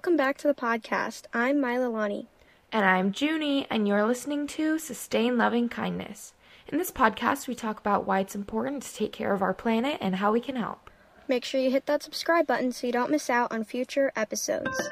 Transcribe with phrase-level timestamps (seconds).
[0.00, 1.24] Welcome back to the podcast.
[1.34, 2.24] I'm Mailelani.
[2.72, 6.32] And I'm Junie, and you're listening to Sustain Loving Kindness.
[6.68, 9.98] In this podcast, we talk about why it's important to take care of our planet
[10.00, 10.88] and how we can help.
[11.28, 14.88] Make sure you hit that subscribe button so you don't miss out on future episodes.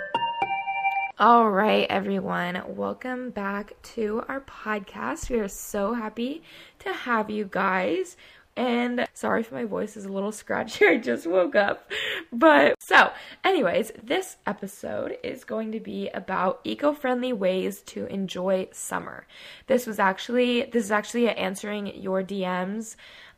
[1.19, 5.31] All right, everyone, welcome back to our podcast.
[5.31, 6.43] We are so happy
[6.81, 8.19] to have you guys.
[8.59, 11.89] And sorry if my voice is a little scratchy, I just woke up.
[12.33, 13.13] But so,
[13.45, 19.29] anyways, this episode is going to be about eco-friendly ways to enjoy summer.
[19.69, 22.97] This was actually this is actually answering your DMs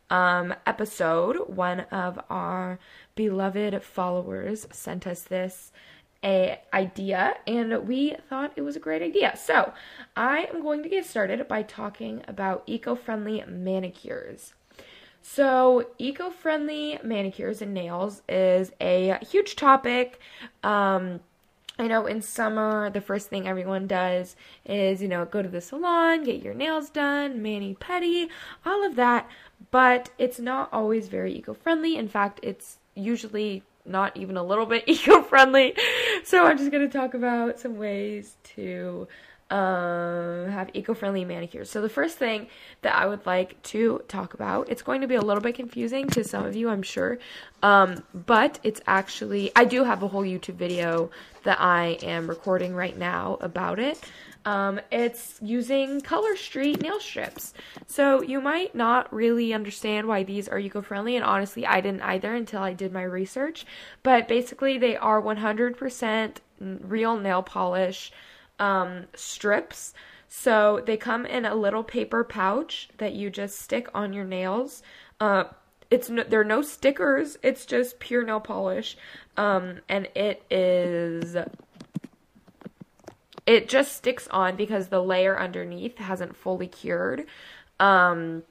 [0.09, 1.37] um, episode.
[1.55, 2.79] One of our
[3.15, 5.71] beloved followers sent us this
[6.24, 9.37] a idea and we thought it was a great idea.
[9.37, 9.74] So,
[10.16, 14.55] I am going to get started by talking about eco-friendly manicures.
[15.23, 20.21] So, eco-friendly manicures and nails is a huge topic.
[20.62, 21.21] Um,
[21.79, 25.62] I know in summer, the first thing everyone does is, you know, go to the
[25.62, 28.29] salon, get your nails done, mani pedi,
[28.66, 29.29] all of that.
[29.71, 31.96] But it's not always very eco friendly.
[31.96, 35.74] In fact, it's usually not even a little bit eco friendly.
[36.24, 39.09] So I'm just going to talk about some ways to
[39.51, 41.70] um, have eco-friendly manicures.
[41.70, 42.46] So the first thing
[42.82, 46.09] that I would like to talk about, it's going to be a little bit confusing
[46.10, 47.18] to some of you, I'm sure,
[47.62, 51.10] um, but it's actually I do have a whole YouTube video
[51.43, 53.98] that I am recording right now about it.
[54.45, 57.52] Um, it's using Color Street nail strips.
[57.87, 62.34] So you might not really understand why these are eco-friendly, and honestly, I didn't either
[62.34, 63.66] until I did my research.
[64.03, 68.12] But basically, they are 100% real nail polish
[68.60, 69.94] um, strips.
[70.28, 74.82] So they come in a little paper pouch that you just stick on your nails.
[75.19, 75.44] Uh,
[75.91, 77.37] it's no, there are no stickers.
[77.43, 78.97] It's just pure nail polish,
[79.37, 81.37] um, and it is.
[83.44, 87.26] It just sticks on because the layer underneath hasn't fully cured.
[87.81, 88.44] Um,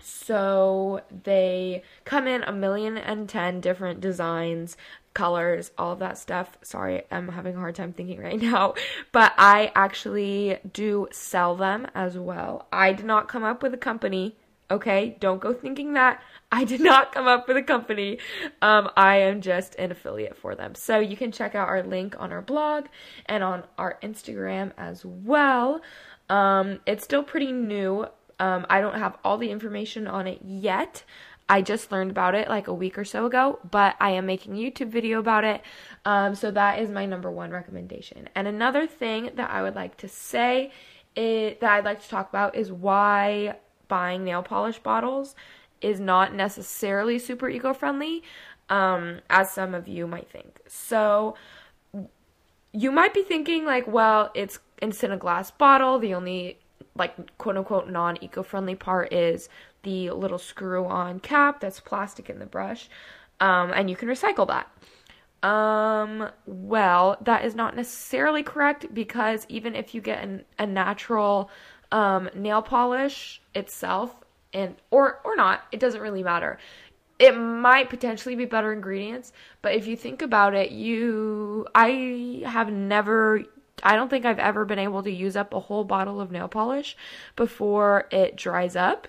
[0.00, 4.76] so they come in a million and ten different designs
[5.14, 6.56] colors, all of that stuff.
[6.62, 8.74] Sorry, I'm having a hard time thinking right now,
[9.12, 12.66] but I actually do sell them as well.
[12.72, 14.36] I did not come up with a company,
[14.70, 15.16] okay?
[15.20, 16.22] Don't go thinking that.
[16.52, 18.18] I did not come up with a company.
[18.62, 20.74] Um, I am just an affiliate for them.
[20.74, 22.86] So you can check out our link on our blog
[23.26, 25.80] and on our Instagram as well.
[26.28, 28.06] Um, it's still pretty new.
[28.38, 31.04] Um, I don't have all the information on it yet.
[31.50, 34.54] I just learned about it like a week or so ago, but I am making
[34.54, 35.62] a YouTube video about it.
[36.04, 38.28] Um, so that is my number one recommendation.
[38.36, 40.70] And another thing that I would like to say
[41.16, 43.56] it, that I'd like to talk about is why
[43.88, 45.34] buying nail polish bottles
[45.80, 48.22] is not necessarily super eco friendly,
[48.68, 50.60] um, as some of you might think.
[50.68, 51.34] So
[52.72, 55.98] you might be thinking, like, well, it's in a glass bottle.
[55.98, 56.60] The only
[56.96, 59.48] like quote unquote non eco friendly part is
[59.82, 62.88] the little screw on cap that's plastic in the brush,
[63.40, 64.68] um, and you can recycle that.
[65.42, 71.50] Um, well, that is not necessarily correct because even if you get an, a natural
[71.90, 74.14] um, nail polish itself,
[74.52, 76.58] and or or not, it doesn't really matter.
[77.18, 82.70] It might potentially be better ingredients, but if you think about it, you I have
[82.72, 83.44] never
[83.82, 86.48] I don't think I've ever been able to use up a whole bottle of nail
[86.48, 86.96] polish
[87.36, 89.08] before it dries up.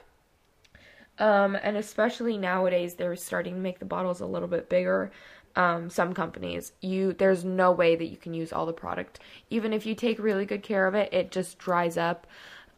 [1.22, 5.12] Um, and especially nowadays, they're starting to make the bottles a little bit bigger.
[5.56, 9.20] Um, some companies, you there's no way that you can use all the product.
[9.50, 12.26] Even if you take really good care of it, it just dries up.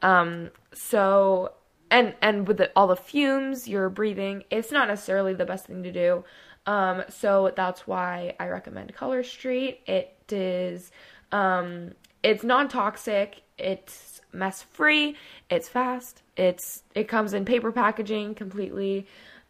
[0.01, 1.53] Um, so
[1.89, 5.83] and and with the, all the fumes you're breathing, it's not necessarily the best thing
[5.83, 6.25] to do.
[6.65, 9.81] Um, so that's why I recommend Color Street.
[9.85, 10.91] It is
[11.31, 11.91] um,
[12.23, 13.43] it's non-toxic.
[13.57, 15.15] It's mess free.
[15.49, 16.21] It's fast.
[16.35, 19.07] It's it comes in paper packaging completely,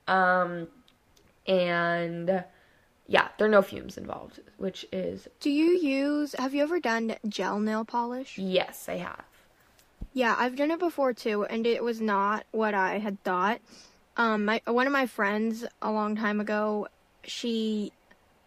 [0.07, 0.67] um,
[1.47, 2.43] and
[3.07, 5.27] yeah, there are no fumes involved, which is.
[5.39, 6.33] Do you use?
[6.37, 8.37] Have you ever done gel nail polish?
[8.37, 9.25] Yes, I have.
[10.13, 13.59] Yeah, I've done it before too, and it was not what I had thought.
[14.15, 16.87] Um, my one of my friends a long time ago,
[17.23, 17.91] she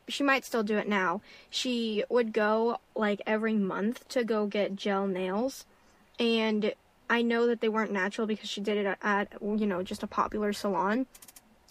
[0.09, 1.21] she might still do it now.
[1.51, 5.67] She would go like every month to go get gel nails,
[6.19, 6.73] and
[7.09, 10.07] I know that they weren't natural because she did it at, you know just a
[10.07, 11.07] popular salon.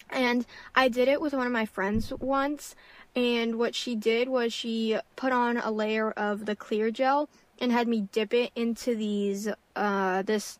[0.10, 0.46] And
[0.76, 2.76] I did it with one of my friends once,
[3.16, 7.72] and what she did was she put on a layer of the clear gel and
[7.72, 10.60] had me dip it into these uh this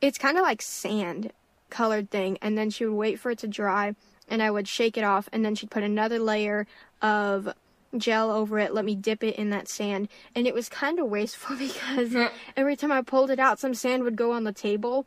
[0.00, 1.32] it's kind of like sand
[1.70, 3.94] colored thing and then she would wait for it to dry
[4.28, 6.66] and I would shake it off and then she'd put another layer
[7.00, 7.54] of
[7.96, 11.06] gel over it, let me dip it in that sand, and it was kind of
[11.08, 12.14] wasteful because
[12.56, 15.06] every time I pulled it out, some sand would go on the table.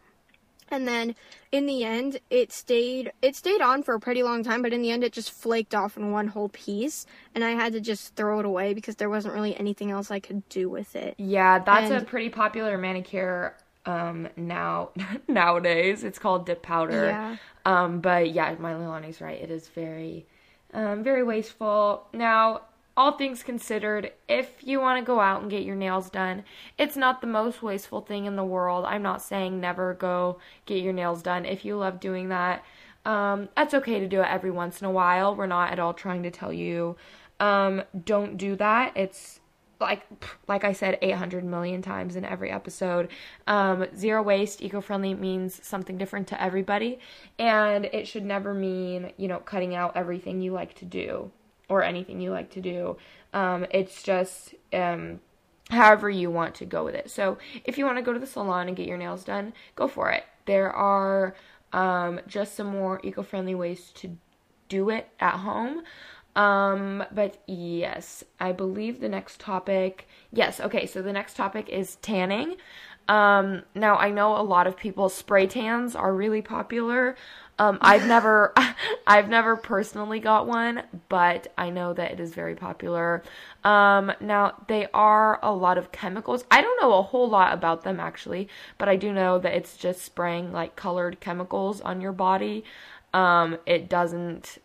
[0.69, 1.13] And then
[1.51, 4.81] in the end, it stayed it stayed on for a pretty long time, but in
[4.81, 7.05] the end it just flaked off in one whole piece,
[7.35, 10.19] and I had to just throw it away because there wasn't really anything else I
[10.19, 11.13] could do with it.
[11.19, 13.55] Yeah, that's And- a pretty popular manicure
[13.85, 14.89] um now
[15.27, 16.03] nowadays.
[16.03, 17.05] It's called dip powder.
[17.05, 17.35] Yeah.
[17.65, 19.39] Um but yeah, Mailelani's right.
[19.39, 20.25] It is very
[20.73, 22.07] um very wasteful.
[22.11, 22.61] Now,
[22.97, 26.43] all things considered, if you want to go out and get your nails done,
[26.77, 28.85] it's not the most wasteful thing in the world.
[28.85, 31.45] I'm not saying never go get your nails done.
[31.45, 32.63] If you love doing that,
[33.05, 35.35] um, that's okay to do it every once in a while.
[35.35, 36.95] We're not at all trying to tell you
[37.39, 38.93] um, don't do that.
[38.95, 39.41] It's
[39.79, 40.03] like
[40.47, 43.09] like I said 800 million times in every episode.
[43.45, 46.99] Um, zero waste, eco-friendly means something different to everybody,
[47.37, 51.31] and it should never mean you know cutting out everything you like to do
[51.69, 52.97] or anything you like to do.
[53.33, 55.19] Um, it's just um,
[55.69, 57.09] however you want to go with it.
[57.09, 59.87] So if you want to go to the salon and get your nails done, go
[59.87, 60.23] for it.
[60.45, 61.35] There are
[61.73, 64.17] um, just some more eco-friendly ways to
[64.69, 65.83] do it at home.
[66.35, 70.07] Um, but yes, I believe the next topic.
[70.31, 72.57] Yes, okay, so the next topic is tanning.
[73.07, 77.15] Um, now I know a lot of people spray tans are really popular.
[77.57, 78.53] Um, I've never,
[79.07, 83.23] I've never personally got one, but I know that it is very popular.
[83.63, 86.43] Um, now they are a lot of chemicals.
[86.51, 89.77] I don't know a whole lot about them actually, but I do know that it's
[89.77, 92.63] just spraying like colored chemicals on your body.
[93.13, 94.57] Um, it doesn't,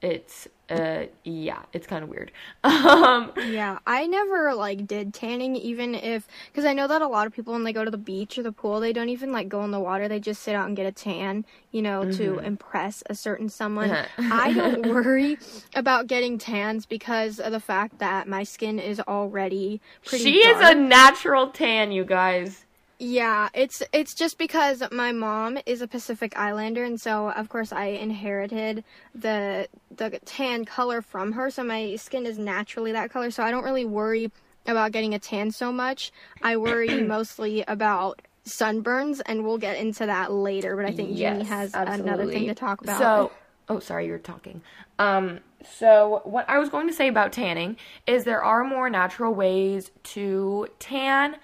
[0.00, 2.32] it's, uh, yeah, it's kind of weird.
[2.64, 7.26] Um, Yeah, I never like did tanning even if cuz I know that a lot
[7.26, 9.48] of people when they go to the beach or the pool, they don't even like
[9.48, 10.08] go in the water.
[10.08, 13.96] They just sit out and get a tan, you know, to impress a certain someone.
[14.18, 15.38] I don't worry
[15.74, 20.60] about getting tans because of the fact that my skin is already pretty she is
[20.60, 22.64] a natural tan, you guys.
[23.04, 27.72] Yeah, it's it's just because my mom is a Pacific Islander, and so of course
[27.72, 31.50] I inherited the the tan color from her.
[31.50, 33.32] So my skin is naturally that color.
[33.32, 34.30] So I don't really worry
[34.68, 36.12] about getting a tan so much.
[36.42, 40.76] I worry mostly about sunburns, and we'll get into that later.
[40.76, 42.98] But I think Jeannie Yes, has another thing to talk about.
[42.98, 43.32] So,
[43.68, 44.62] oh, sorry, you're talking.
[45.00, 49.34] Um, so what I was going to say about tanning is there are more natural
[49.34, 51.34] ways to tan,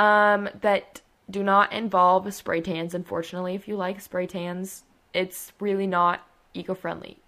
[0.00, 2.94] um, that do not involve spray tans.
[2.94, 4.82] Unfortunately, if you like spray tans,
[5.12, 7.18] it's really not eco-friendly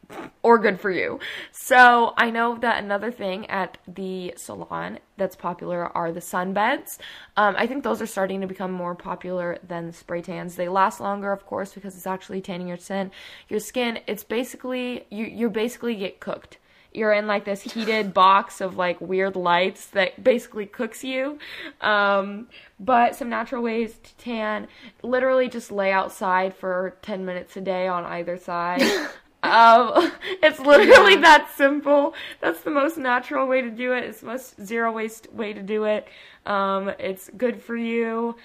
[0.43, 1.21] or good for you.
[1.53, 6.99] So I know that another thing at the salon that's popular are the sunbeds.
[7.37, 10.57] Um, I think those are starting to become more popular than spray tans.
[10.57, 13.11] They last longer, of course, because it's actually tanning your skin.
[13.49, 14.01] Your skin.
[14.07, 15.27] It's basically you.
[15.27, 16.59] You basically get cooked.
[16.94, 21.39] You're in like this heated box of like weird lights that basically cooks you.
[21.81, 22.49] Um,
[22.79, 24.69] but some natural ways to tan.
[25.03, 28.83] Literally just lay outside for 10 minutes a day on either side.
[29.43, 32.15] Um, it's literally that simple.
[32.41, 34.05] That's the most natural way to do it.
[34.05, 36.06] It's the most zero waste way to do it.
[36.46, 38.37] Um, it's good for you.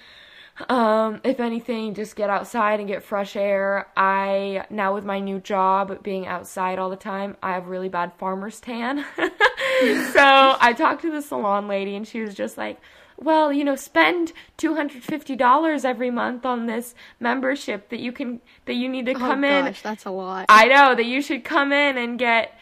[0.70, 3.88] Um, if anything, just get outside and get fresh air.
[3.96, 8.14] I now with my new job being outside all the time, I have really bad
[8.18, 9.06] farmer's tan.
[9.18, 12.80] so I talked to the salon lady and she was just like,
[13.18, 18.12] well, you know, spend two hundred fifty dollars every month on this membership that you
[18.12, 20.46] can that you need to oh come in that's a lot.
[20.50, 22.57] I know that you should come in and get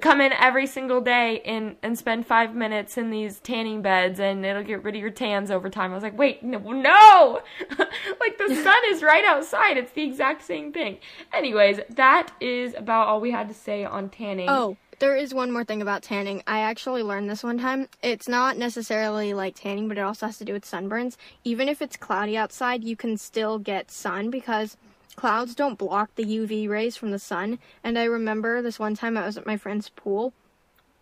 [0.00, 4.44] come in every single day and and spend five minutes in these tanning beds and
[4.44, 5.92] it'll get rid of your tans over time.
[5.92, 7.40] I was like, wait, no, no!
[8.20, 9.76] like the sun is right outside.
[9.76, 10.98] It's the exact same thing.
[11.32, 14.48] Anyways, that is about all we had to say on tanning.
[14.48, 16.44] Oh, there is one more thing about tanning.
[16.46, 17.88] I actually learned this one time.
[18.02, 21.16] It's not necessarily like tanning, but it also has to do with sunburns.
[21.42, 24.76] Even if it's cloudy outside, you can still get sun because
[25.16, 27.58] clouds don't block the UV rays from the sun.
[27.84, 30.32] And I remember this one time I was at my friend's pool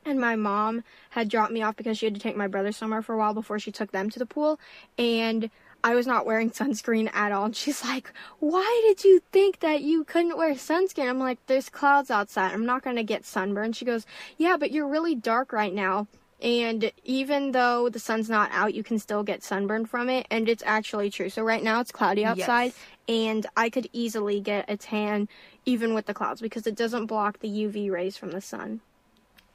[0.05, 3.03] and my mom had dropped me off because she had to take my brother somewhere
[3.03, 4.59] for a while before she took them to the pool
[4.97, 5.51] and
[5.83, 9.83] I was not wearing sunscreen at all and she's like, "Why did you think that
[9.83, 12.53] you couldn't wear sunscreen?" I'm like, "There's clouds outside.
[12.53, 16.07] I'm not going to get sunburned." She goes, "Yeah, but you're really dark right now."
[16.43, 20.49] And even though the sun's not out, you can still get sunburned from it, and
[20.49, 21.29] it's actually true.
[21.29, 22.73] So right now it's cloudy outside,
[23.09, 25.29] and I could easily get a tan
[25.67, 28.81] even with the clouds because it doesn't block the UV rays from the sun.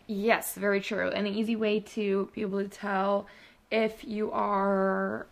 [0.08, 1.10] Yes, very true.
[1.10, 3.26] And an easy way to be able to tell
[3.72, 5.26] if you are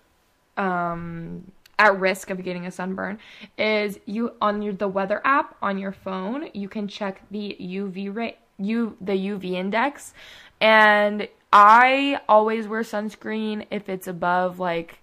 [0.57, 3.19] um, at risk of getting a sunburn
[3.57, 6.49] is you on your the weather app on your phone.
[6.53, 10.13] You can check the UV rate, you the UV index,
[10.59, 14.97] and I always wear sunscreen if it's above like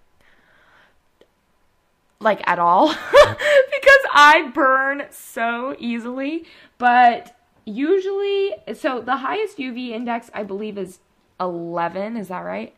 [2.18, 6.44] like at all because I burn so easily.
[6.76, 10.98] But usually, so the highest UV index I believe is
[11.38, 12.16] 11.
[12.16, 12.74] Is that right?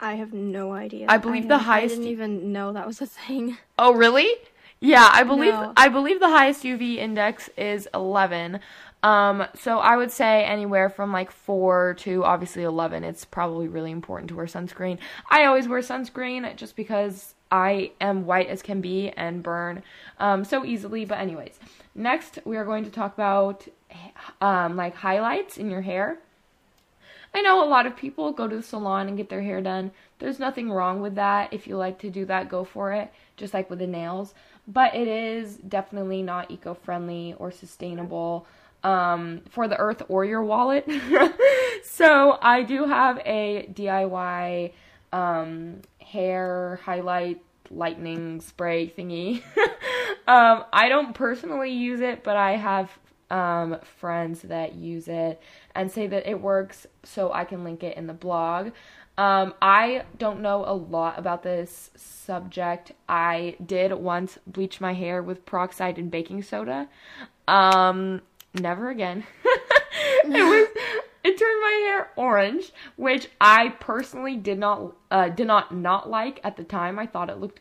[0.00, 1.06] I have no idea.
[1.08, 3.58] I believe the highest- I didn't even know that was a thing.
[3.78, 4.28] Oh, really?
[4.80, 5.72] Yeah, I believe No.
[5.76, 8.60] I believe the highest UV index is 11.
[9.04, 13.04] Um, so I would say anywhere from like 4 to obviously 11.
[13.04, 14.96] It's probably really important to wear sunscreen.
[15.30, 19.82] I always wear sunscreen just because I am white as can be and burn
[20.18, 21.04] um, so easily.
[21.04, 21.58] But anyways,
[21.94, 23.68] next we are going to talk about
[24.40, 26.18] um, like highlights in your hair.
[27.34, 29.90] I know a lot of people go to the salon and get their hair done.
[30.18, 31.52] There's nothing wrong with that.
[31.52, 34.32] If you like to do that, go for it, just like with the nails.
[34.66, 38.46] But it is definitely not eco friendly or sustainable
[38.84, 40.88] um, for the earth or your wallet.
[41.82, 44.72] so I do have a DIY
[45.12, 49.42] um, hair highlight lightning spray thingy.
[50.28, 52.90] um, I don't personally use it, but I have
[53.30, 55.40] um, friends that use it
[55.74, 58.70] and say that it works, so I can link it in the blog.
[59.16, 62.92] Um, I don't know a lot about this subject.
[63.08, 66.88] I did once bleach my hair with peroxide and baking soda.
[67.46, 68.22] Um,
[68.54, 69.24] never again.
[70.24, 70.68] it was
[71.22, 76.40] it turned my hair orange, which I personally did not uh, did not not like
[76.44, 76.98] at the time.
[76.98, 77.60] I thought it looked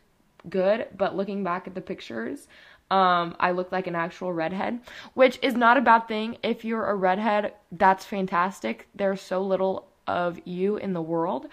[0.50, 2.48] good, but looking back at the pictures,
[2.92, 4.82] um, I looked like an actual redhead,
[5.14, 6.38] which is not a bad thing.
[6.44, 8.88] If you're a redhead, that's fantastic.
[8.94, 11.48] There's so little of you in the world.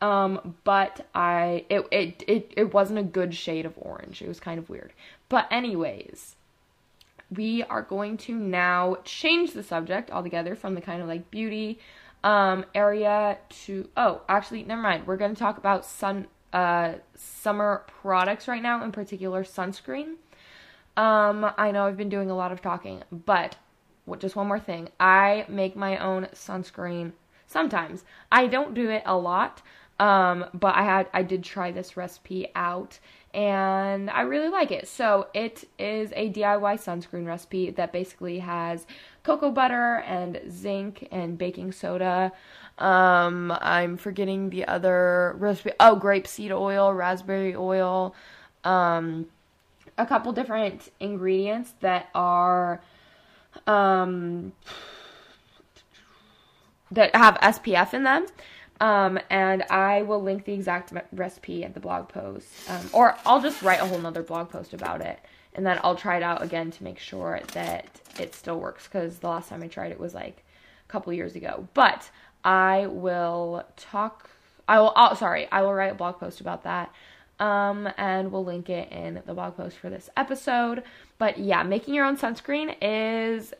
[0.00, 4.20] Um, but I it, it it it wasn't a good shade of orange.
[4.20, 4.92] It was kind of weird.
[5.28, 6.34] But anyways,
[7.36, 11.78] we are going to now change the subject altogether from the kind of like beauty
[12.24, 15.06] um, area to oh actually never mind.
[15.06, 20.14] We're going to talk about sun uh, summer products right now in particular sunscreen.
[20.94, 23.56] Um, i know i've been doing a lot of talking but
[24.04, 24.88] what, just one more thing.
[24.98, 27.12] I make my own sunscreen
[27.46, 28.04] sometimes.
[28.32, 29.62] I don't do it a lot
[29.98, 32.98] um, but i had i did try this recipe out
[33.34, 34.86] and I really like it.
[34.88, 38.86] So it is a DIY sunscreen recipe that basically has
[39.22, 42.32] cocoa butter and zinc and baking soda.
[42.78, 45.72] Um, I'm forgetting the other recipe.
[45.80, 48.14] Oh, grapeseed oil, raspberry oil,
[48.64, 49.26] um,
[49.96, 52.82] a couple different ingredients that are
[53.66, 54.52] um,
[56.90, 58.26] that have SPF in them.
[58.82, 62.48] Um, and I will link the exact recipe at the blog post.
[62.68, 65.20] Um, or I'll just write a whole nother blog post about it.
[65.54, 67.86] And then I'll try it out again to make sure that
[68.18, 68.88] it still works.
[68.88, 70.42] Because the last time I tried it was like
[70.84, 71.68] a couple years ago.
[71.74, 72.10] But
[72.44, 74.30] I will talk.
[74.66, 74.92] I will.
[74.96, 75.46] Oh, sorry.
[75.52, 76.92] I will write a blog post about that.
[77.38, 80.82] Um, and we'll link it in the blog post for this episode.
[81.18, 83.54] But yeah, making your own sunscreen is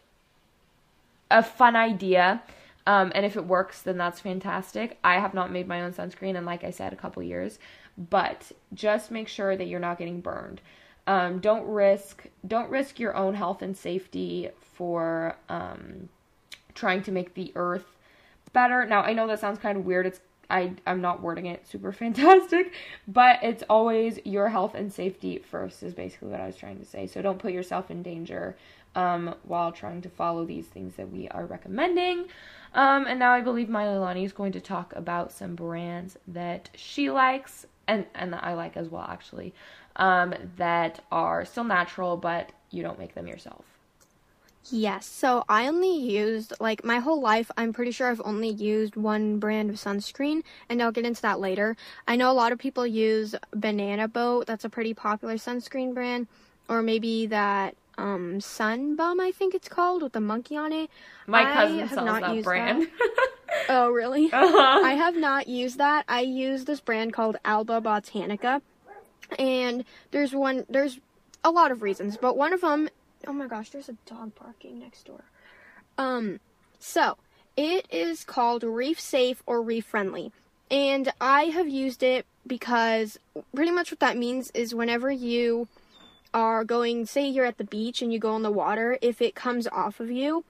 [1.31, 2.43] a fun idea.
[2.87, 4.99] Um, and if it works, then that's fantastic.
[5.05, 7.59] I have not made my own sunscreen in, like I said, a couple years.
[7.97, 10.61] But just make sure that you're not getting burned.
[11.07, 16.09] Um, don't risk don't risk your own health and safety for um,
[16.75, 17.97] trying to make the earth
[18.53, 18.87] better.
[18.87, 20.07] Now I know that sounds kind of weird.
[20.07, 22.73] It's I I'm not wording it super fantastic,
[23.09, 26.85] but it's always your health and safety first is basically what I was trying to
[26.85, 27.07] say.
[27.09, 28.57] So don't put yourself in danger
[28.95, 32.27] um, while trying to follow these things that we are recommending.
[32.75, 37.11] Um, and now I believe Lonnie is going to talk about some brands that she
[37.11, 39.53] likes and and that I like as well actually.
[39.97, 43.65] Um, that are still natural, but you don't make them yourself.
[44.71, 48.95] Yes, so I only used, like, my whole life, I'm pretty sure I've only used
[48.95, 51.77] one brand of sunscreen, and I'll get into that later.
[52.07, 56.29] I know a lot of people use Banana Boat, that's a pretty popular sunscreen brand,
[56.69, 60.91] or maybe that, um, Sun Bum, I think it's called, with the monkey on it.
[61.27, 62.89] My I cousin have sells not that used brand.
[63.69, 64.27] Oh, really?
[64.33, 64.83] uh-huh.
[64.85, 66.05] I have not used that.
[66.09, 68.63] I use this brand called Alba Botanica,
[69.39, 70.65] and there's one.
[70.69, 70.99] There's
[71.45, 72.89] a lot of reasons, but one of them.
[73.27, 75.25] Oh my gosh, there's a dog barking next door.
[75.99, 76.41] Um,
[76.79, 77.17] so
[77.57, 80.33] it is called Reef Safe or Reef Friendly,
[80.71, 83.19] and I have used it because
[83.55, 85.69] pretty much what that means is whenever you
[86.35, 89.35] are going, say you're at the beach and you go in the water, if it
[89.35, 90.45] comes off of you,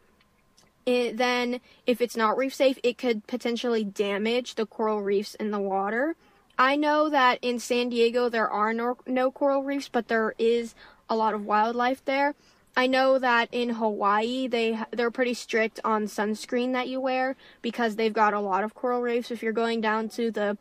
[0.87, 5.51] it, then if it's not reef safe, it could potentially damage the coral reefs in
[5.51, 6.17] the water.
[6.59, 10.75] I know that in San Diego there are no, no coral reefs, but there is
[11.09, 12.35] a lot of wildlife there.
[12.77, 17.97] I know that in Hawaii they they're pretty strict on sunscreen that you wear because
[17.97, 19.31] they've got a lot of coral reefs.
[19.31, 20.57] If you're going down to the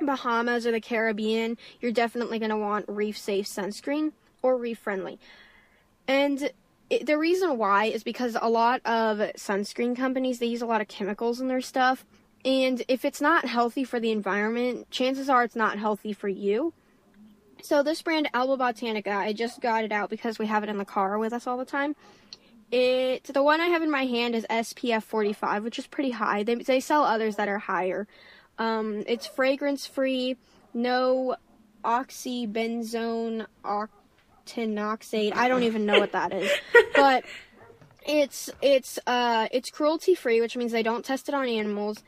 [0.00, 4.12] Bahamas or the Caribbean, you're definitely going to want reef safe sunscreen
[4.46, 5.18] or reef friendly.
[6.08, 6.50] And
[6.88, 10.80] it, the reason why is because a lot of sunscreen companies they use a lot
[10.80, 12.04] of chemicals in their stuff.
[12.44, 16.72] And if it's not healthy for the environment chances are it's not healthy for you.
[17.62, 20.78] So this brand alba botanica i just got it out because we have it in
[20.78, 21.96] the car with us all the time.
[22.70, 26.44] It the one i have in my hand is spf 45 which is pretty high.
[26.44, 28.06] They, they sell others that are higher.
[28.58, 30.36] Um, it's fragrance free
[30.72, 31.36] no
[31.84, 33.92] oxybenzone ox-
[34.46, 35.34] tinoxate.
[35.34, 36.50] I don't even know what that is,
[36.94, 37.24] but
[38.06, 41.98] it's it's uh it's cruelty free, which means they don't test it on animals.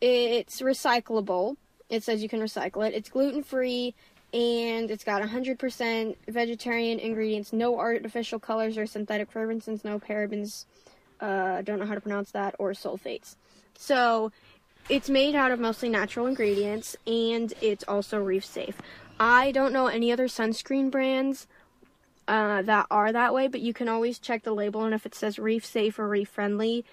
[0.00, 1.56] It's recyclable.
[1.88, 2.94] It says you can recycle it.
[2.94, 3.94] It's gluten free
[4.32, 10.66] and it's got 100% vegetarian ingredients, no artificial colors or synthetic fragrances, no parabens.
[11.20, 13.36] Uh, I don't know how to pronounce that or sulfates.
[13.76, 14.30] So
[14.88, 18.76] it's made out of mostly natural ingredients and it's also reef safe.
[19.18, 21.46] I don't know any other sunscreen brands
[22.28, 25.14] uh, that are that way, but you can always check the label and if it
[25.14, 26.84] says reef safe or reef friendly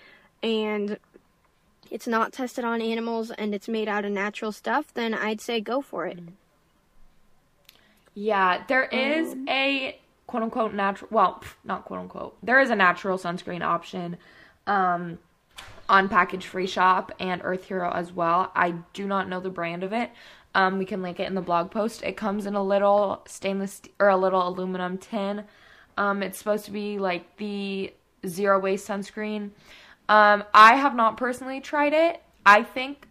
[0.41, 0.97] and
[1.91, 5.61] it's not tested on animals and it's made out of natural stuff, then I'd say
[5.61, 6.19] go for it.
[8.13, 12.75] Yeah, there is um, a quote unquote natural, well, not quote unquote, there is a
[12.75, 14.17] natural sunscreen option
[14.65, 15.19] um,
[15.89, 18.51] on Package Free Shop and Earth Hero as well.
[18.55, 20.09] I do not know the brand of it.
[20.55, 22.01] Um, we can link it in the blog post.
[22.03, 25.43] It comes in a little stainless or a little aluminum tin.
[25.97, 27.93] Um, it's supposed to be like the
[28.25, 29.51] zero waste sunscreen.
[30.09, 32.21] Um, I have not personally tried it.
[32.45, 33.07] I think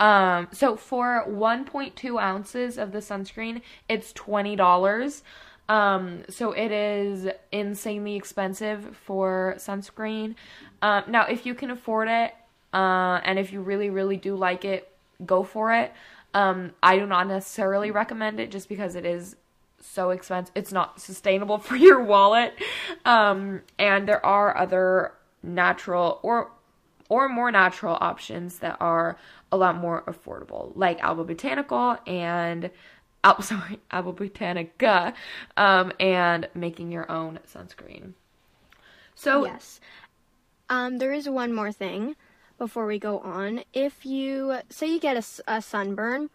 [0.00, 5.22] um, so for 1.2 ounces of the sunscreen, it's twenty dollars.
[5.68, 10.34] Um, so it is insanely expensive for sunscreen.
[10.82, 12.34] Um, now, if you can afford it,
[12.72, 14.90] uh, and if you really, really do like it,
[15.24, 15.92] go for it.
[16.32, 19.36] Um, I do not necessarily recommend it just because it is
[19.80, 20.52] so expensive.
[20.54, 22.54] It's not sustainable for your wallet.
[23.04, 26.50] Um, and there are other natural or
[27.08, 29.16] or more natural options that are
[29.50, 32.70] a lot more affordable, like Alba Botanical and
[33.24, 35.12] Al- sorry, Alba Botanica,
[35.58, 38.14] um, and making your own sunscreen.
[39.14, 39.80] So yes,
[40.70, 42.16] um, there is one more thing
[42.60, 43.64] before we go on.
[43.72, 46.30] If you say you get a, a sunburn,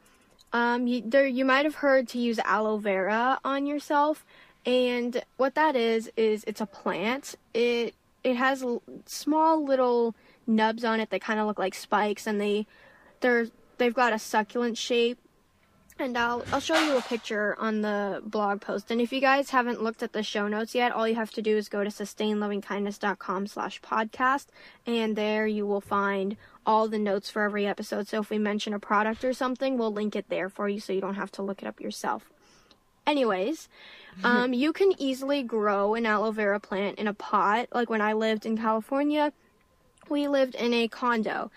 [0.52, 4.26] um, you, there you might have heard to use aloe vera on yourself,
[4.66, 7.36] and what that is is it's a plant.
[7.54, 10.16] It it has l- small little
[10.48, 12.66] nubs on it that kind of look like spikes, and they
[13.22, 15.20] they're they've got a succulent shape
[15.98, 18.92] and I'll I'll show you a picture on the blog post.
[18.92, 21.42] And if you guys haven't looked at the show notes yet, all you have to
[21.42, 24.48] do is go to sustainlovingkindness.com slash podcast
[24.86, 28.08] and there you will find all the notes for every episode.
[28.08, 30.94] So if we mention a product or something, we'll link it there for you so
[30.94, 32.30] you don't have to look it up yourself.
[33.08, 33.70] Anyways,
[34.24, 37.68] um, you can easily grow an aloe vera plant in a pot.
[37.72, 39.32] Like when I lived in California,
[40.10, 41.52] we lived in a condo,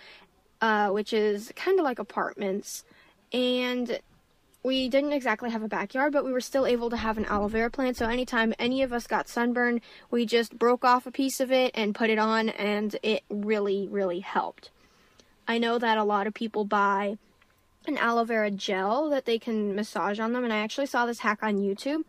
[0.61, 2.85] uh, which is kind of like apartments.
[3.33, 3.99] And
[4.69, 7.49] we didn't exactly have a backyard, but we were still able to have an aloe
[7.49, 7.97] vera plant.
[7.97, 11.71] So anytime any of us got sunburned, we just broke off a piece of it
[11.75, 14.71] and put it on, and it really, really helped.
[15.49, 17.17] I know that a lot of people buy
[17.87, 21.21] an aloe vera gel that they can massage on them, and I actually saw this
[21.21, 22.05] hack on YouTube.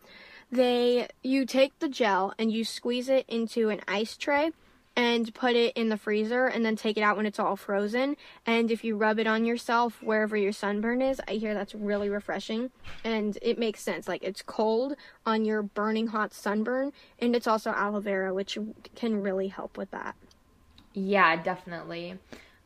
[0.52, 4.52] They you take the gel and you squeeze it into an ice tray
[5.00, 8.18] and put it in the freezer and then take it out when it's all frozen.
[8.46, 12.10] And if you rub it on yourself wherever your sunburn is, I hear that's really
[12.10, 12.70] refreshing
[13.06, 14.10] and it makes sense.
[14.10, 18.58] Like it's cold on your burning hot sunburn and it's also aloe vera, which
[18.94, 20.18] can really help with that.
[20.94, 22.20] Yeah, definitely.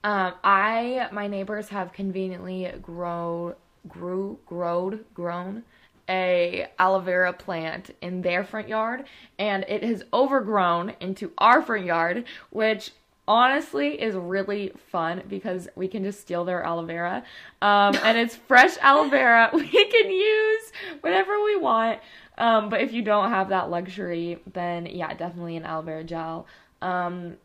[0.04, 3.56] Um, I my neighbors have conveniently grow
[3.88, 5.64] grew growed grown
[6.10, 9.06] a aloe vera plant in their front yard
[9.40, 12.92] and it has overgrown into our front yard which
[13.28, 17.24] honestly is really fun because we can just steal their aloe vera.
[17.62, 19.50] Um, and it's fresh aloe vera.
[19.54, 22.00] We can use whatever we want.
[22.38, 26.48] Um, but if you don't have that luxury then yeah definitely an aloe vera gel.
[26.82, 27.38] Um,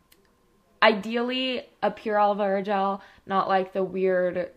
[0.81, 4.49] ideally a pure aloe vera gel not like the weird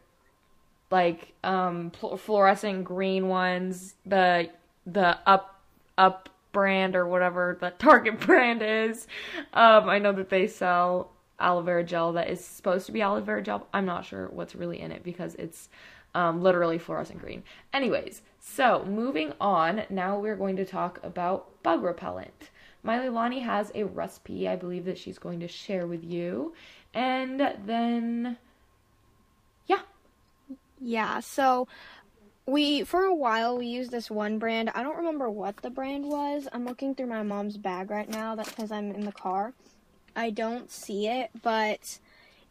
[0.93, 4.51] like um fluorescent green ones, the
[4.87, 5.61] the up
[5.99, 9.09] up brand or whatever the Target brand is.
[9.55, 13.21] Um, I know that they sell aloe vera gel that is supposed to be aloe
[13.21, 13.67] vera gel.
[13.75, 15.69] I'm not sure what's really in it because it's
[16.15, 17.43] um, literally fluorescent green.
[17.73, 22.51] Anyways, so moving on, now we're going to talk about bug repellent.
[22.85, 26.53] Mailelani has a recipe I believe that she's going to share with you.
[26.95, 28.37] And then.
[30.85, 31.69] Yeah, so
[32.45, 34.71] we for a while we used this one brand.
[34.75, 36.49] I don't remember what the brand was.
[36.53, 39.53] I'm looking through my mom's bag right now that because I'm in the car.
[40.17, 41.99] I don't see it, but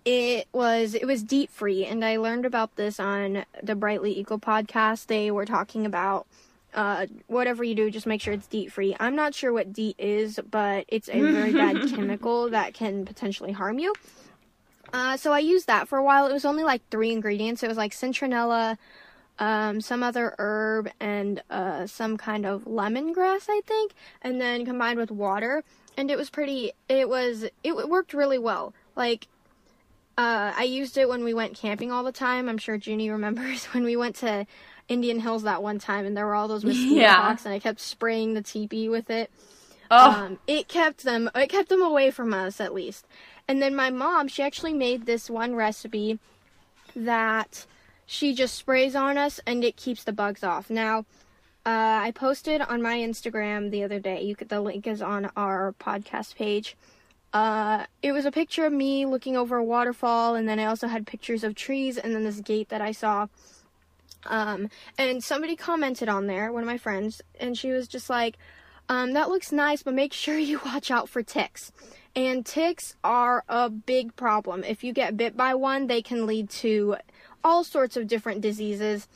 [0.06, 4.38] it was it was DEET free and I learned about this on the Brightly Eco
[4.38, 5.08] podcast.
[5.08, 6.26] They were talking about
[6.74, 8.96] uh, whatever you do, just make sure it's DEET free.
[8.98, 13.52] I'm not sure what DEET is, but it's a very bad chemical that can potentially
[13.52, 13.94] harm you.
[14.94, 16.26] Uh, so I used that for a while.
[16.28, 17.64] It was only like three ingredients.
[17.64, 18.78] It was like citronella,
[19.40, 25.00] um, some other herb, and uh, some kind of lemongrass, I think, and then combined
[25.00, 25.64] with water.
[25.98, 26.72] And it was pretty.
[26.90, 27.46] It was.
[27.64, 28.74] It worked really well.
[28.96, 29.28] Like
[30.18, 32.50] uh, I used it when we went camping all the time.
[32.50, 34.46] I'm sure Junie remembers when we went to
[34.88, 37.16] Indian Hills that one time and there were all those mosquito yeah.
[37.16, 39.32] hawks and I kept spraying the teepee with it.
[39.90, 40.12] Oh.
[40.12, 43.08] Um, it kept them it kept them away from us at least.
[43.48, 46.20] And then my mom, she actually made this one recipe
[46.96, 47.66] that
[48.06, 50.70] she just sprays on us and it keeps the bugs off.
[50.70, 51.06] Now,
[51.66, 54.24] uh, I posted on my Instagram the other day.
[54.24, 56.76] You could the link is on our podcast page.
[57.34, 60.88] Uh, it was a picture of me looking over a waterfall, and then I also
[60.88, 63.28] had pictures of trees, and then this gate that I saw.
[64.26, 68.38] Um, and somebody commented on there, one of my friends, and she was just like,
[68.90, 71.72] um, that looks nice, but make sure you watch out for ticks.
[72.16, 74.64] And ticks are a big problem.
[74.64, 76.98] If you get bit by one, they can lead to
[77.44, 79.08] all sorts of different diseases.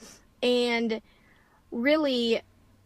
[0.41, 1.01] And
[1.71, 2.41] really,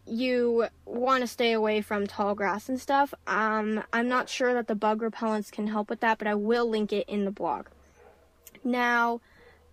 [0.08, 3.14] you want to stay away from tall grass and stuff.
[3.28, 6.68] Um, I'm not sure that the bug repellents can help with that, but I will
[6.68, 7.68] link it in the blog.
[8.64, 9.22] Now,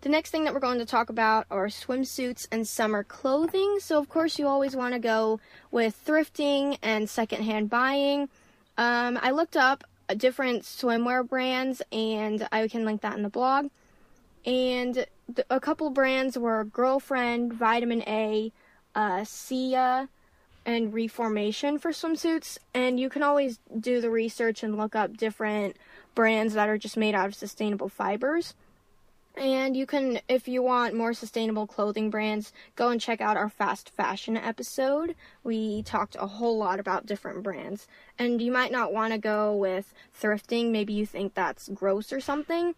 [0.07, 3.79] the next thing that we're going to talk about are swimsuits and summer clothing.
[3.81, 5.40] So, of course, you always want to go
[5.73, 8.29] with thrifting and secondhand buying.
[8.79, 9.83] Um, I looked up
[10.16, 13.66] different swimwear brands, and I can link that in the blog.
[14.45, 18.53] And th- a couple brands were Girlfriend, Vitamin A,
[18.95, 20.09] uh, Sia,
[20.64, 25.77] and reformation for swimsuits and you can always do the research and look up different
[26.16, 28.53] brands that are just made out of sustainable fibers
[29.37, 33.49] and you can if you want more sustainable clothing brands go and check out our
[33.49, 37.87] fast fashion episode we talked a whole lot about different brands
[38.18, 42.20] and you might not want to go with thrifting maybe you think that's gross or
[42.20, 42.75] something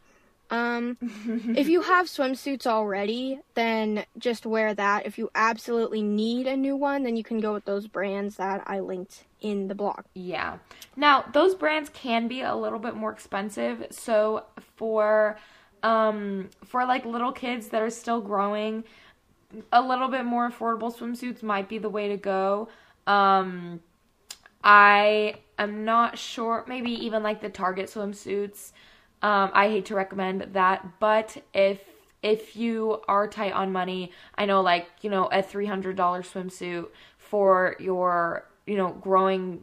[0.50, 0.96] um,
[1.56, 5.06] if you have swimsuits already, then just wear that.
[5.06, 8.62] If you absolutely need a new one, then you can go with those brands that
[8.66, 10.04] I linked in the blog.
[10.14, 10.58] Yeah.
[10.96, 13.86] Now, those brands can be a little bit more expensive.
[13.90, 14.44] So
[14.76, 15.36] for
[15.82, 18.84] um for like little kids that are still growing,
[19.72, 22.68] a little bit more affordable swimsuits might be the way to go.
[23.06, 23.80] Um
[24.62, 28.72] I am not sure, maybe even like the Target swimsuits
[29.20, 31.80] um, I hate to recommend that, but if
[32.22, 37.76] if you are tight on money, I know like, you know, a $300 swimsuit for
[37.78, 39.62] your, you know, growing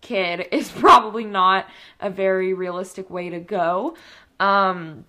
[0.00, 1.66] kid is probably not
[2.00, 3.94] a very realistic way to go.
[4.40, 5.04] Um,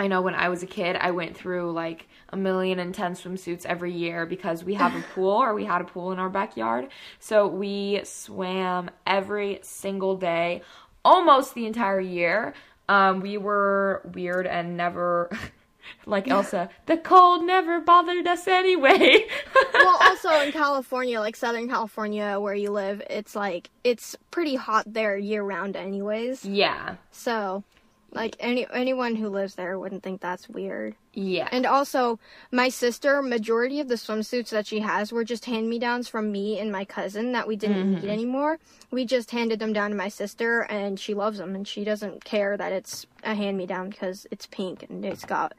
[0.00, 3.12] I know when I was a kid, I went through like a million and ten
[3.12, 6.30] swimsuits every year because we have a pool or we had a pool in our
[6.30, 6.88] backyard.
[7.18, 10.62] So we swam every single day,
[11.04, 12.54] almost the entire year.
[12.88, 15.30] Um, we were weird and never,
[16.06, 19.26] like Elsa, the cold never bothered us anyway.
[19.74, 24.90] well, also in California, like Southern California, where you live, it's like it's pretty hot
[24.90, 26.46] there year round, anyways.
[26.46, 26.94] Yeah.
[27.10, 27.64] So
[28.12, 30.94] like any anyone who lives there wouldn't think that's weird.
[31.12, 31.48] Yeah.
[31.50, 32.18] And also,
[32.50, 36.30] my sister, majority of the swimsuits that she has were just hand me downs from
[36.30, 38.06] me and my cousin that we didn't mm-hmm.
[38.06, 38.58] need anymore.
[38.90, 42.24] We just handed them down to my sister, and she loves them, and she doesn't
[42.24, 45.54] care that it's a hand me down because it's pink and it's got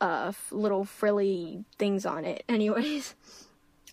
[0.00, 2.44] uh little frilly things on it.
[2.48, 3.14] Anyways.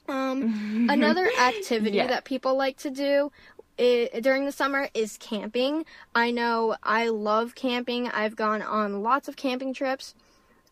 [0.07, 2.07] Um, another activity yeah.
[2.07, 3.31] that people like to do
[3.77, 5.85] it, during the summer is camping.
[6.13, 8.07] I know I love camping.
[8.07, 10.15] I've gone on lots of camping trips.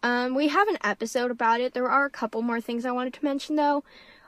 [0.03, 1.73] Um, we have an episode about it.
[1.73, 3.83] There are a couple more things I wanted to mention though.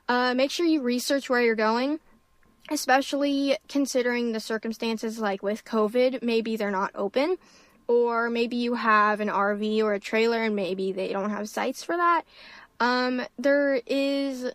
[0.07, 1.99] Uh, make sure you research where you're going,
[2.69, 6.21] especially considering the circumstances like with COVID.
[6.21, 7.37] Maybe they're not open,
[7.87, 11.83] or maybe you have an RV or a trailer and maybe they don't have sites
[11.83, 12.23] for that.
[12.79, 14.51] Um, there is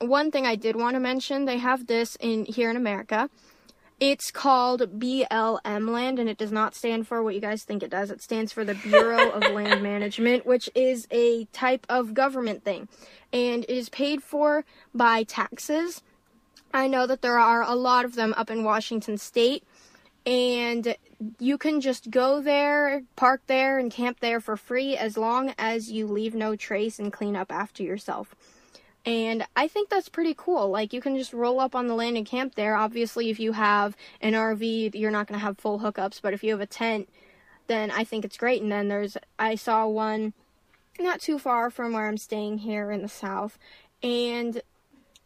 [0.00, 1.44] one thing I did want to mention.
[1.44, 3.30] They have this in here in America.
[4.00, 7.90] It's called BLM land, and it does not stand for what you guys think it
[7.90, 8.10] does.
[8.10, 12.88] It stands for the Bureau of Land Management, which is a type of government thing,
[13.30, 16.02] and it is paid for by taxes.
[16.72, 19.64] I know that there are a lot of them up in Washington State,
[20.24, 20.96] and
[21.38, 25.92] you can just go there, park there, and camp there for free as long as
[25.92, 28.34] you leave no trace and clean up after yourself.
[29.06, 30.68] And I think that's pretty cool.
[30.68, 32.76] Like, you can just roll up on the land and camp there.
[32.76, 36.44] Obviously, if you have an RV, you're not going to have full hookups, but if
[36.44, 37.08] you have a tent,
[37.66, 38.60] then I think it's great.
[38.60, 40.34] And then there's, I saw one
[40.98, 43.58] not too far from where I'm staying here in the south,
[44.02, 44.60] and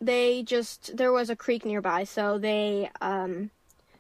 [0.01, 3.51] they just there was a creek nearby, so they um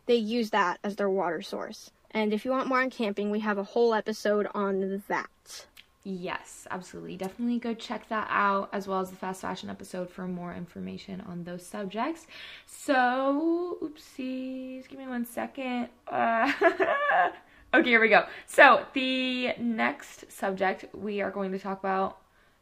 [0.07, 1.91] they use that as their water source.
[2.11, 5.67] And if you want more on camping, we have a whole episode on that.
[6.07, 7.17] Yes, absolutely.
[7.17, 11.23] Definitely go check that out, as well as the fast fashion episode for more information
[11.23, 12.27] on those subjects.
[12.67, 15.89] So, oopsies, give me one second.
[16.07, 16.53] Uh,
[17.75, 18.27] okay, here we go.
[18.45, 22.19] So, the next subject we are going to talk about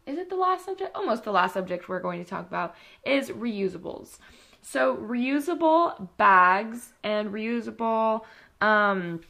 [0.06, 0.94] is it the last subject?
[0.94, 4.18] Almost the last subject we're going to talk about is reusables.
[4.60, 8.22] So, reusable bags and reusable,
[8.60, 9.20] um,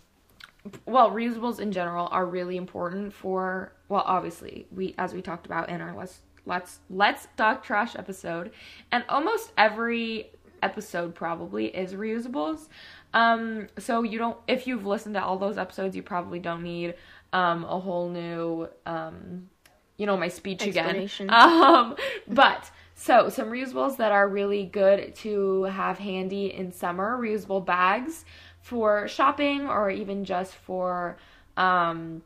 [0.86, 5.68] well, reusables in general are really important for, well, obviously, we, as we talked about
[5.68, 8.52] in our let's, let's, let's talk trash episode,
[8.92, 10.30] and almost every
[10.62, 12.68] episode probably is reusables.
[13.12, 16.94] Um, so you don't, if you've listened to all those episodes, you probably don't need,
[17.32, 19.48] um, a whole new, um,
[19.96, 21.08] you know my speech again.
[21.28, 21.96] Um,
[22.28, 28.24] but so some reusables that are really good to have handy in summer, reusable bags
[28.62, 31.18] for shopping or even just for
[31.56, 32.22] um,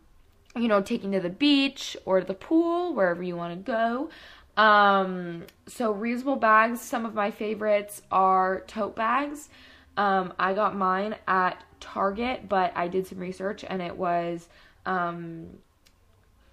[0.54, 4.10] you know taking to the beach or the pool wherever you want to go.
[4.56, 9.48] Um, so reusable bags, some of my favorites are tote bags.
[9.96, 14.48] Um, I got mine at Target, but I did some research and it was
[14.86, 15.48] um,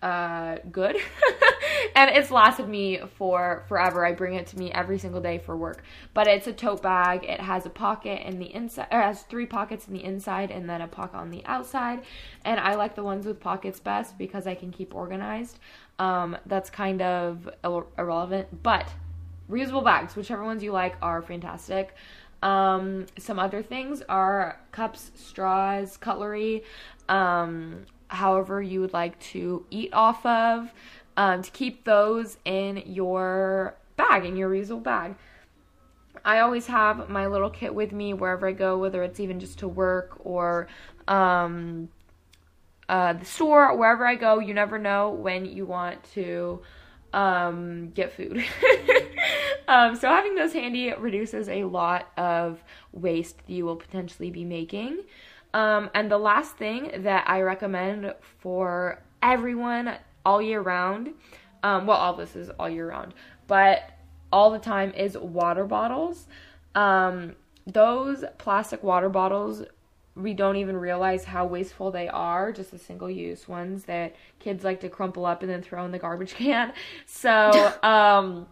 [0.04, 0.98] uh, good.
[1.96, 4.06] and it's lasted me for forever.
[4.06, 5.82] I bring it to me every single day for work.
[6.14, 7.24] But it's a tote bag.
[7.24, 10.70] It has a pocket in the inside, or has three pockets in the inside and
[10.70, 12.04] then a pocket on the outside.
[12.44, 15.60] And I like the ones with pockets best because I can keep organized.
[16.00, 18.62] Um, that's kind of irrelevant.
[18.62, 18.90] But
[19.50, 21.96] reusable bags, whichever ones you like, are fantastic.
[22.42, 26.66] Um, some other things are cups, straws, cutlery.
[27.08, 30.72] Um, however you would like to eat off of
[31.18, 35.16] um, to keep those in your bag, in your reusable bag.
[36.26, 39.60] I always have my little kit with me wherever I go, whether it's even just
[39.60, 40.68] to work or
[41.08, 41.90] um,
[42.88, 44.40] uh, the store, wherever I go.
[44.40, 46.62] You never know when you want to
[47.12, 48.44] um, get food.
[49.68, 54.46] um, so having those handy reduces a lot of waste that you will potentially be
[54.46, 55.00] making.
[55.54, 61.14] Um, and the last thing that I recommend for everyone all year round,
[61.62, 63.14] um, well, all this is all year round,
[63.48, 63.92] but
[64.32, 66.28] all the time is water bottles.
[66.76, 67.36] Um,
[67.68, 69.64] those plastic water bottles,
[70.16, 74.64] we don't even realize how wasteful they are, just the single use ones that kids
[74.64, 76.74] like to crumple up and then throw in the garbage can.
[77.06, 78.48] So, um,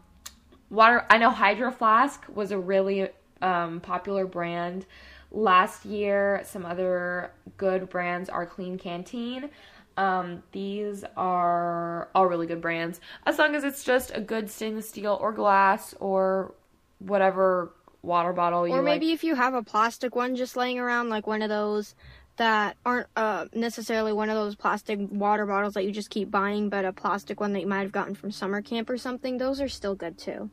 [0.69, 3.09] water, I know Hydro Flask was a really
[3.41, 4.85] um, popular brand
[5.31, 9.49] Last year, some other good brands are Klean Kanteen.
[9.97, 14.89] Um, these are all really good brands, as long as it's just a good stainless
[14.89, 16.53] steel or glass or
[16.99, 19.15] whatever water bottle you Or maybe like.
[19.15, 21.95] if you have a plastic one just laying around, like one of those
[22.37, 26.69] that aren't uh, necessarily one of those plastic water bottles that you just keep buying,
[26.69, 29.61] but a plastic one that you might have gotten from summer camp or something, those
[29.61, 30.49] are still good too.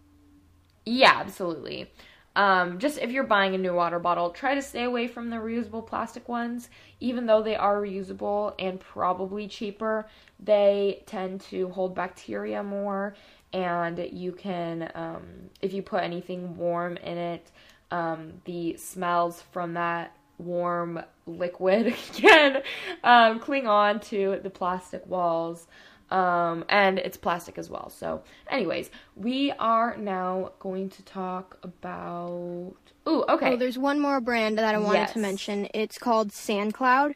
[0.85, 1.91] Yeah, absolutely.
[2.39, 5.37] Um, just if you're buying a new water bottle, try to stay away from the
[5.37, 6.71] reusable plastic ones.
[7.01, 10.07] Even though they are reusable and probably cheaper,
[10.39, 13.17] they tend to hold bacteria more.
[13.53, 15.25] And you can, um,
[15.61, 17.51] if you put anything warm in it,
[17.91, 22.63] um, the smells from that warm liquid can
[23.03, 25.67] um, cling on to the plastic walls.
[26.11, 27.91] Um, and it's plastic as well.
[27.91, 32.75] So, anyways, we are now going to talk about.
[33.07, 33.53] Ooh, okay.
[33.53, 35.13] Oh, there's one more brand that I wanted yes.
[35.13, 35.69] to mention.
[35.75, 37.15] It's called SandCloud.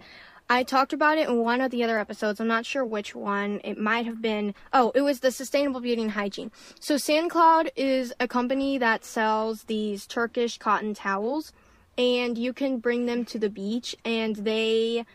[0.51, 2.39] I talked about it in one of the other episodes.
[2.39, 3.61] I'm not sure which one.
[3.65, 4.55] It might have been.
[4.75, 6.51] Oh, it was the Sustainable Beauty and Hygiene.
[6.79, 11.53] So, SandCloud is a company that sells these Turkish cotton towels,
[11.97, 15.07] and you can bring them to the beach, and they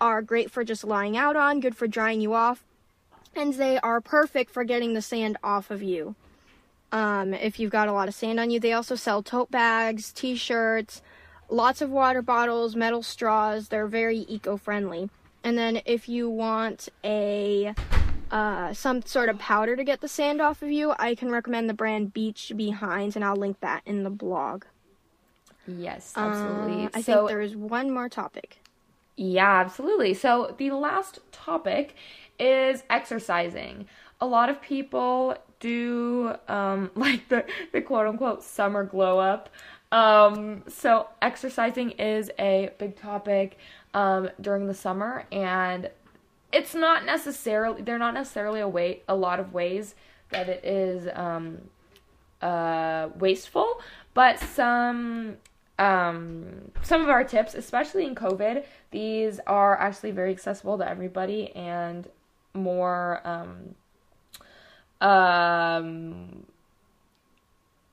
[0.00, 2.64] are great for just lying out on, good for drying you off
[3.36, 6.14] and they are perfect for getting the sand off of you.
[6.92, 10.12] Um, if you've got a lot of sand on you, they also sell tote bags,
[10.12, 11.02] t shirts,
[11.48, 13.68] lots of water bottles, metal straws.
[13.68, 15.10] They're very eco friendly.
[15.42, 17.74] And then if you want a
[18.30, 21.68] uh, some sort of powder to get the sand off of you, I can recommend
[21.68, 24.64] the brand Beach Behinds, and I'll link that in the blog.
[25.66, 26.86] Yes, absolutely.
[26.86, 28.58] Uh, I so, think there is one more topic.
[29.16, 30.14] Yeah, absolutely.
[30.14, 31.94] So the last topic
[32.38, 33.86] is exercising.
[34.20, 39.48] A lot of people do um, like the, the quote unquote summer glow up.
[39.92, 43.58] Um, so exercising is a big topic
[43.92, 45.88] um, during the summer, and
[46.52, 49.94] it's not necessarily they're not necessarily a way a lot of ways
[50.30, 51.58] that it is um,
[52.42, 53.80] uh, wasteful,
[54.14, 55.36] but some
[55.78, 61.54] um, some of our tips, especially in COVID, these are actually very accessible to everybody
[61.54, 62.08] and
[62.54, 63.74] more um,
[65.00, 66.46] um,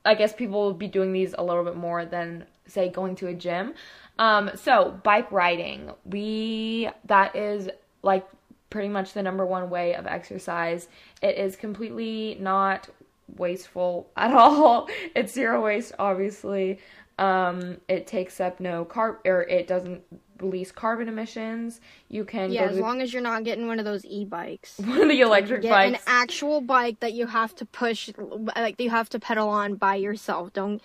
[0.04, 3.28] I guess people will be doing these a little bit more than say going to
[3.28, 3.74] a gym.
[4.18, 7.68] Um, so bike riding, we that is
[8.02, 8.26] like
[8.70, 10.88] pretty much the number one way of exercise.
[11.22, 12.88] It is completely not
[13.36, 14.88] wasteful at all.
[15.14, 16.78] It's zero waste, obviously.
[17.18, 20.02] Um, it takes up no carb or it doesn't
[20.42, 21.80] release carbon emissions.
[22.08, 24.78] You can Yeah, as to long as you're not getting one of those e-bikes.
[24.84, 25.98] one of the electric Get bikes.
[25.98, 28.10] an actual bike that you have to push,
[28.56, 30.52] like you have to pedal on by yourself.
[30.52, 30.82] Don't.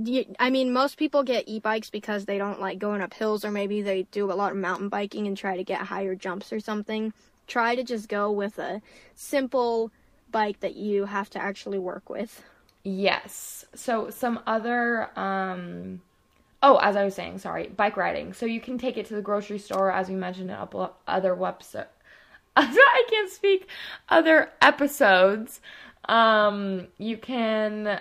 [0.00, 3.50] You, I mean, most people get e-bikes because they don't like going up hills, or
[3.50, 6.60] maybe they do a lot of mountain biking and try to get higher jumps or
[6.60, 7.12] something.
[7.48, 8.80] Try to just go with a
[9.16, 9.90] simple
[10.30, 12.44] bike that you have to actually work with.
[12.84, 13.64] Yes.
[13.74, 16.00] So some other um
[16.62, 18.32] Oh, as I was saying, sorry, bike riding.
[18.32, 21.86] So you can take it to the grocery store, as we mentioned in other website.
[22.56, 23.68] I can't speak.
[24.08, 25.60] Other episodes.
[26.08, 28.00] Um, you can.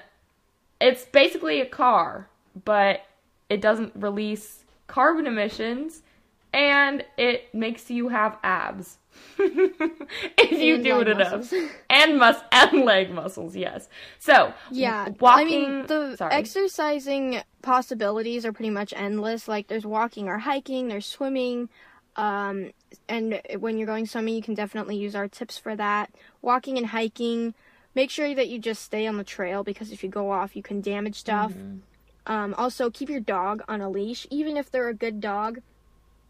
[0.82, 2.30] It's basically a car,
[2.66, 3.02] but
[3.50, 6.02] it doesn't release carbon emissions,
[6.54, 8.98] and it makes you have abs.
[9.40, 11.70] if you do it enough, muscles.
[11.90, 13.56] and mus and leg muscles.
[13.56, 13.88] Yes.
[14.20, 15.48] So Yeah, walking.
[15.48, 16.34] I mean the sorry.
[16.34, 19.48] exercising possibilities are pretty much endless.
[19.48, 21.70] Like there's walking or hiking, there's swimming,
[22.16, 22.72] um,
[23.08, 26.12] and when you're going swimming, you can definitely use our tips for that.
[26.42, 27.54] Walking and hiking,
[27.94, 30.64] make sure that you just stay on the trail because if you go off, you
[30.64, 31.54] can damage stuff.
[32.26, 35.62] Um, also, keep your dog on a leash, even if they're a good dog.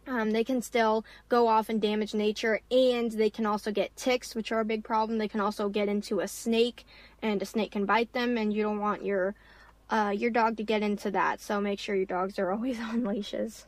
[0.08, 4.36] Um, they can still go off and damage nature, and they can also get ticks,
[4.36, 5.18] which are a big problem.
[5.18, 6.86] They can also get into a snake,
[7.22, 9.36] and a snake can bite them, and you don't want your
[9.90, 11.42] uh, your dog to get into that.
[11.42, 13.66] So make sure your dogs are always on leashes.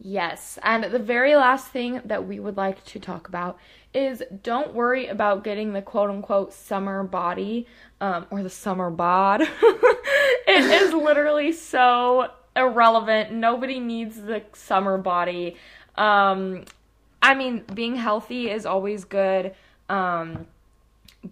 [0.00, 3.58] Yes, and the very last thing that we would like to talk about
[3.94, 7.66] is don't worry about getting the quote unquote summer body
[8.00, 9.40] um, or the summer bod.
[9.62, 13.32] it is literally so irrelevant.
[13.32, 15.56] Nobody needs the summer body.
[15.96, 16.64] Um,
[17.22, 19.54] I mean, being healthy is always good.
[19.88, 20.46] Um,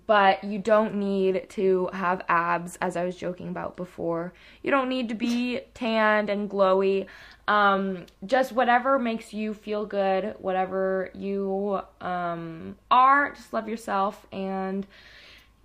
[0.07, 4.33] but you don't need to have abs as i was joking about before
[4.63, 7.07] you don't need to be tanned and glowy
[7.49, 14.87] um, just whatever makes you feel good whatever you um, are just love yourself and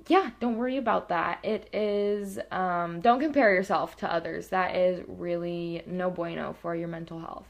[0.07, 1.39] yeah don't worry about that.
[1.43, 4.49] It is um, don't compare yourself to others.
[4.49, 7.47] That is really no bueno for your mental health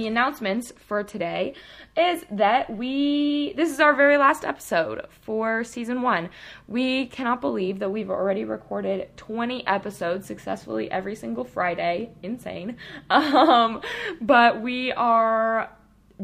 [0.00, 1.52] the announcements for today
[1.94, 6.30] is that we this is our very last episode for season 1.
[6.68, 12.12] We cannot believe that we've already recorded 20 episodes successfully every single Friday.
[12.22, 12.76] Insane.
[13.10, 13.82] Um
[14.20, 15.70] but we are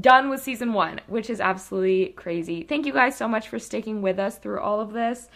[0.01, 2.63] done with season 1, which is absolutely crazy.
[2.63, 5.29] Thank you guys so much for sticking with us through all of this.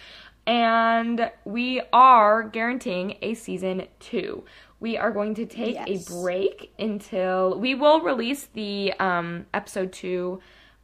[0.46, 4.44] And we are guaranteeing a season 2
[4.80, 6.10] we are going to take Yes.
[6.10, 10.40] a break until we will release the um, episode two,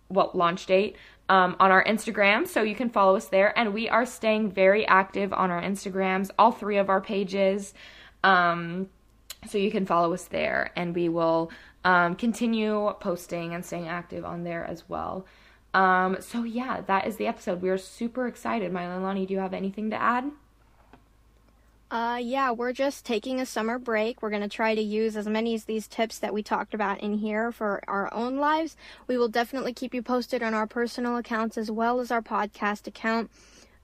[0.08, 0.96] well, launch date
[1.28, 3.58] um, on our Instagram, so you can follow us there.
[3.58, 7.74] And we are staying very active on our Instagrams, all three of our pages.
[8.22, 8.88] Um,
[9.48, 11.50] so you can follow us there, and we will
[11.84, 15.24] um, continue posting and staying active on there as well.
[15.72, 17.62] Um, so yeah, that is the episode.
[17.62, 18.72] We are super excited.
[18.72, 20.30] Mailelani, do you have anything to add?
[21.88, 24.20] Uh, yeah, we're just taking a summer break.
[24.20, 27.00] We're going to try to use as many of these tips that we talked about
[27.00, 28.76] in here for our own lives.
[29.06, 32.88] We will definitely keep you posted on our personal accounts as well as our podcast
[32.88, 33.30] account.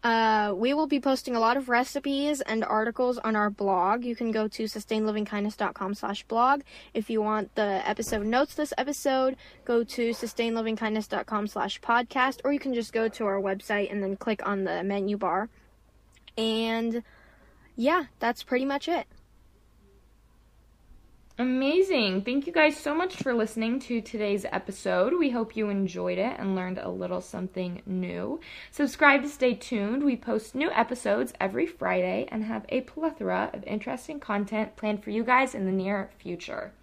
[0.03, 4.05] Uh, we will be posting a lot of recipes and articles on our blog.
[4.05, 6.62] You can go to sustainlovingkindness.com slash blog.
[6.92, 12.59] If you want the episode notes this episode, go to sustainlovingkindness.com slash podcast, or you
[12.59, 15.48] can just go to our website and then click on the menu bar.
[16.36, 17.05] And
[17.76, 19.06] yeah, that's pretty much it.
[21.38, 22.22] Amazing.
[22.22, 25.14] Thank you guys so much for listening to today's episode.
[25.18, 28.38] We hope you enjoyed it and learned a little something new.
[28.70, 30.04] Subscribe to stay tuned.
[30.04, 35.10] We post new episodes every Friday and have a plethora of interesting content planned for
[35.10, 36.74] you guys in the near future.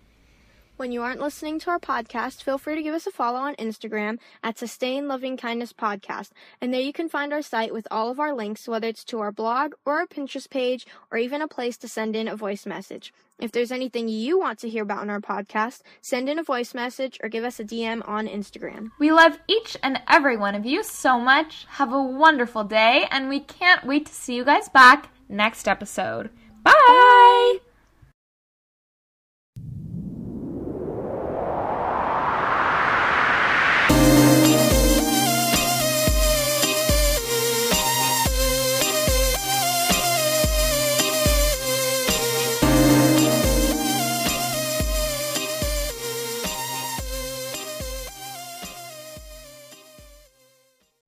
[0.80, 3.54] When you aren't listening to our podcast, feel free to give us a follow on
[3.56, 6.30] Instagram at Sustain Loving Kindness Podcast.
[6.62, 9.20] And there you can find our site with all of our links, whether it's to
[9.20, 12.66] our blog or our Pinterest page or even a place to send in a voice
[12.66, 13.14] message.
[13.40, 16.74] If there's anything you want to hear about in our podcast, send in a voice
[16.74, 18.92] message or give us a DM on Instagram.
[19.00, 21.66] We love each and every one of you so much.
[21.72, 26.30] Have a wonderful day, and we can't wait to see you guys back next episode.
[26.64, 26.72] Bye.
[26.88, 27.69] Bye.